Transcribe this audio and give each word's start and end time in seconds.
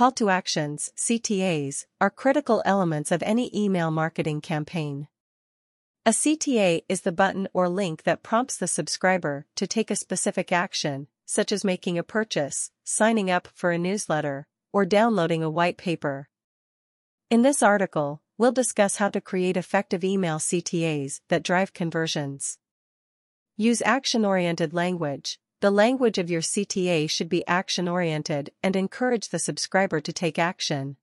Call 0.00 0.12
to 0.12 0.30
actions, 0.30 0.90
CTAs, 0.96 1.84
are 2.00 2.08
critical 2.08 2.62
elements 2.64 3.12
of 3.12 3.22
any 3.22 3.50
email 3.54 3.90
marketing 3.90 4.40
campaign. 4.40 5.08
A 6.06 6.12
CTA 6.12 6.84
is 6.88 7.02
the 7.02 7.12
button 7.12 7.48
or 7.52 7.68
link 7.68 8.04
that 8.04 8.22
prompts 8.22 8.56
the 8.56 8.66
subscriber 8.66 9.44
to 9.56 9.66
take 9.66 9.90
a 9.90 9.94
specific 9.94 10.52
action, 10.52 11.08
such 11.26 11.52
as 11.52 11.66
making 11.66 11.98
a 11.98 12.02
purchase, 12.02 12.70
signing 12.82 13.30
up 13.30 13.48
for 13.52 13.72
a 13.72 13.78
newsletter, 13.78 14.46
or 14.72 14.86
downloading 14.86 15.42
a 15.42 15.50
white 15.50 15.76
paper. 15.76 16.30
In 17.28 17.42
this 17.42 17.62
article, 17.62 18.22
we'll 18.38 18.52
discuss 18.52 18.96
how 18.96 19.10
to 19.10 19.20
create 19.20 19.58
effective 19.58 20.02
email 20.02 20.38
CTAs 20.38 21.20
that 21.28 21.42
drive 21.42 21.74
conversions. 21.74 22.56
Use 23.58 23.82
action-oriented 23.84 24.72
language. 24.72 25.38
The 25.60 25.70
language 25.70 26.16
of 26.16 26.30
your 26.30 26.40
CTA 26.40 27.10
should 27.10 27.28
be 27.28 27.46
action-oriented 27.46 28.50
and 28.62 28.74
encourage 28.74 29.28
the 29.28 29.38
subscriber 29.38 30.00
to 30.00 30.12
take 30.12 30.38
action. 30.38 30.96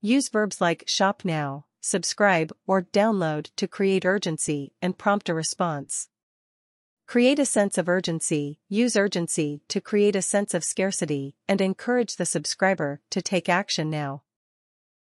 Use 0.00 0.28
verbs 0.28 0.60
like 0.60 0.84
shop 0.86 1.24
now, 1.24 1.66
subscribe, 1.80 2.52
or 2.68 2.82
download 2.82 3.50
to 3.56 3.66
create 3.66 4.04
urgency 4.04 4.72
and 4.80 4.96
prompt 4.96 5.28
a 5.28 5.34
response. 5.34 6.08
Create 7.08 7.40
a 7.40 7.44
sense 7.46 7.76
of 7.76 7.88
urgency, 7.88 8.60
use 8.68 8.96
urgency 8.96 9.62
to 9.66 9.80
create 9.80 10.14
a 10.14 10.22
sense 10.22 10.54
of 10.54 10.62
scarcity 10.62 11.34
and 11.48 11.60
encourage 11.60 12.16
the 12.16 12.26
subscriber 12.26 13.00
to 13.10 13.20
take 13.20 13.48
action 13.48 13.90
now. 13.90 14.22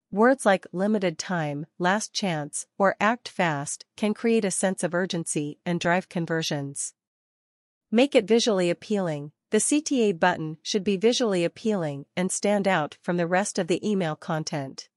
Words 0.10 0.48
like 0.48 0.66
limited 0.72 1.20
time, 1.20 1.68
last 1.78 2.12
chance, 2.12 2.66
or 2.80 2.96
act 3.00 3.30
fast 3.30 3.86
can 3.96 4.16
create 4.16 4.46
a 4.46 4.52
sense 4.52 4.84
of 4.84 4.96
urgency 4.96 5.60
and 5.64 5.80
drive 5.80 6.10
conversions. 6.10 6.96
Make 7.92 8.16
it 8.16 8.28
visually 8.28 8.70
appealing. 8.70 9.32
The 9.52 9.60
CTA 9.60 10.20
button 10.20 10.58
should 10.62 10.84
be 10.84 10.98
visually 10.98 11.46
appealing 11.46 12.06
and 12.18 12.30
stand 12.30 12.68
out 12.68 12.98
from 13.02 13.16
the 13.16 13.28
rest 13.28 13.58
of 13.58 13.68
the 13.68 13.80
email 13.88 14.18
content. 14.18 14.90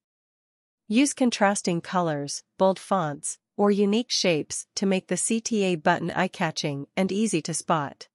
Use 0.89 1.15
contrasting 1.15 1.81
colors, 1.81 2.43
bold 2.59 2.81
fonts, 2.81 3.39
or 3.57 3.71
unique 3.71 4.11
shapes 4.11 4.67
to 4.75 4.87
make 4.87 5.07
the 5.07 5.15
CTA 5.15 5.81
button 5.81 6.11
eye-catching 6.11 6.89
and 6.97 7.13
easy 7.13 7.41
to 7.43 7.55
spot. 7.55 8.09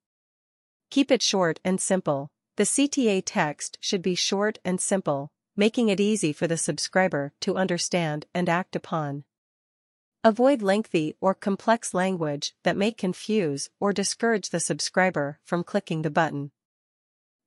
Keep 0.89 1.09
it 1.09 1.21
short 1.21 1.61
and 1.63 1.79
simple. 1.79 2.31
The 2.57 2.63
CTA 2.63 3.23
text 3.25 3.77
should 3.79 4.01
be 4.01 4.15
short 4.15 4.57
and 4.65 4.81
simple, 4.81 5.31
making 5.55 5.87
it 5.87 6.01
easy 6.01 6.33
for 6.33 6.47
the 6.47 6.57
subscriber 6.57 7.31
to 7.39 7.55
understand 7.55 8.25
and 8.33 8.49
act 8.49 8.75
upon. 8.75 9.23
Avoid 10.25 10.63
lengthy 10.63 11.13
or 11.21 11.35
complex 11.35 11.93
language 11.93 12.55
that 12.63 12.75
may 12.75 12.91
confuse 12.91 13.69
or 13.79 13.93
discourage 13.93 14.49
the 14.49 14.59
subscriber 14.59 15.37
from 15.43 15.63
clicking 15.63 16.01
the 16.01 16.09
button. 16.09 16.49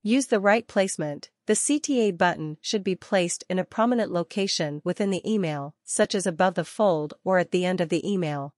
Use 0.05 0.29
the 0.29 0.39
right 0.39 0.65
placement. 0.65 1.29
The 1.47 1.55
CTA 1.55 2.17
button 2.17 2.57
should 2.61 2.85
be 2.85 2.95
placed 2.95 3.43
in 3.51 3.59
a 3.59 3.65
prominent 3.65 4.13
location 4.13 4.81
within 4.85 5.11
the 5.11 5.29
email, 5.29 5.75
such 5.83 6.15
as 6.15 6.25
above 6.25 6.55
the 6.55 6.65
fold 6.65 7.15
or 7.25 7.41
at 7.41 7.51
the 7.51 7.65
end 7.65 7.81
of 7.81 7.89
the 7.89 8.09
email. 8.09 8.55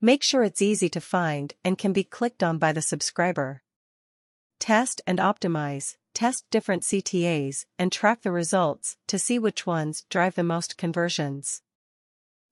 Make 0.00 0.22
sure 0.22 0.42
it's 0.42 0.62
easy 0.62 0.88
to 0.88 0.98
find 0.98 1.52
and 1.62 1.76
can 1.76 1.92
be 1.92 2.04
clicked 2.04 2.42
on 2.42 2.56
by 2.56 2.72
the 2.72 2.80
subscriber. 2.80 3.62
Test 4.58 5.02
and 5.06 5.18
optimize. 5.18 5.96
Test 6.14 6.46
different 6.50 6.82
CTAs 6.82 7.66
and 7.78 7.92
track 7.92 8.22
the 8.22 8.32
results 8.32 8.96
to 9.06 9.18
see 9.18 9.38
which 9.38 9.66
ones 9.66 10.06
drive 10.08 10.34
the 10.34 10.42
most 10.42 10.78
conversions. 10.78 11.60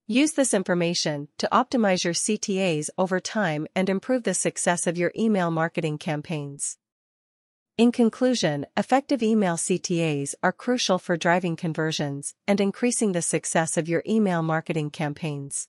Use 0.09 0.35
this 0.35 0.55
information 0.55 1.27
to 1.37 1.49
optimize 1.51 2.05
your 2.05 2.15
CTAs 2.15 2.91
over 2.97 3.19
time 3.19 3.67
and 3.75 3.89
improve 3.89 4.23
the 4.23 4.35
success 4.35 4.87
of 4.87 4.97
your 4.97 5.11
email 5.19 5.51
marketing 5.51 5.99
campaigns. 5.99 6.79
In 7.77 7.91
conclusion, 7.91 8.67
effective 8.77 9.21
email 9.21 9.57
CTAs 9.57 10.37
are 10.45 10.53
crucial 10.53 11.01
for 11.01 11.17
driving 11.17 11.57
conversions 11.57 12.37
and 12.47 12.61
increasing 12.61 13.13
the 13.13 13.21
success 13.21 13.77
of 13.77 13.89
your 13.89 14.05
email 14.07 14.43
marketing 14.43 14.91
campaigns. 14.91 15.67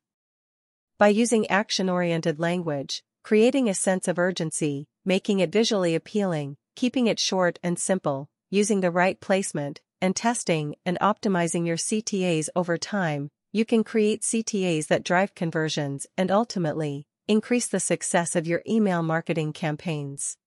By 1.00 1.08
using 1.08 1.48
action-oriented 1.48 2.40
language, 2.40 3.04
creating 3.24 3.68
a 3.68 3.74
sense 3.74 4.08
of 4.08 4.20
urgency, 4.20 4.88
making 5.04 5.40
it 5.40 5.52
visually 5.52 5.96
appealing, 5.96 6.58
keeping 6.76 7.08
it 7.08 7.20
short 7.20 7.58
and 7.64 7.80
simple, 7.80 8.30
using 8.52 8.82
the 8.82 8.92
right 8.92 9.20
placement, 9.20 9.82
and 10.00 10.16
testing 10.16 10.76
and 10.86 11.00
optimizing 11.02 11.66
your 11.66 11.78
CTAs 11.78 12.50
over 12.56 12.78
time, 12.78 13.32
you 13.54 13.66
can 13.66 13.84
create 13.84 14.22
CTAs 14.22 14.88
that 14.88 15.04
drive 15.04 15.34
conversions 15.34 16.06
and 16.18 16.30
ultimately, 16.30 17.06
increase 17.28 17.68
the 17.68 17.80
success 17.80 18.36
of 18.36 18.46
your 18.46 18.62
email 18.68 19.02
marketing 19.02 19.54
campaigns. 19.54 20.38